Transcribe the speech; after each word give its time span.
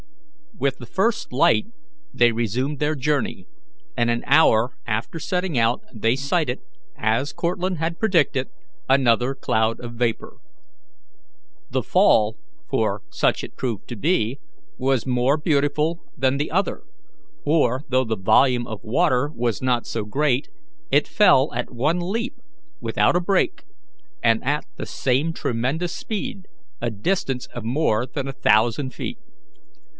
With 0.57 0.77
the 0.79 0.85
first 0.87 1.31
light 1.31 1.67
they 2.13 2.31
resumed 2.31 2.79
their 2.79 2.95
journey, 2.95 3.47
and 3.95 4.09
an 4.09 4.23
hour 4.27 4.75
after 4.85 5.17
setting 5.19 5.57
out 5.57 5.81
they 5.93 6.15
sighted, 6.15 6.59
as 6.95 7.33
Cortlandt 7.33 7.77
had 7.77 7.99
predicted, 7.99 8.47
another 8.89 9.33
cloud 9.33 9.79
of 9.79 9.93
vapour. 9.93 10.37
The 11.69 11.81
fall 11.83 12.37
for 12.69 13.01
such 13.09 13.43
it 13.43 13.55
proved 13.55 13.87
to 13.89 13.95
be 13.95 14.39
was 14.77 15.05
more 15.05 15.37
beautiful 15.37 15.99
than 16.17 16.37
the 16.37 16.51
other, 16.51 16.83
for, 17.43 17.83
though 17.89 18.03
the 18.05 18.17
volume 18.17 18.67
of 18.67 18.83
water 18.83 19.31
was 19.33 19.61
not 19.61 19.85
so 19.87 20.03
great, 20.03 20.47
it 20.91 21.07
fell 21.07 21.51
at 21.53 21.71
one 21.73 21.99
leap, 21.99 22.35
without 22.79 23.15
a 23.15 23.21
break, 23.21 23.65
and 24.23 24.43
at 24.43 24.65
the 24.77 24.85
same 24.85 25.31
tremendous 25.33 25.93
speed, 25.93 26.47
a 26.81 26.91
distance 26.91 27.47
of 27.47 27.63
more 27.63 28.05
than 28.05 28.27
a 28.27 28.31
thousand 28.33 28.93
feet. 28.93 29.17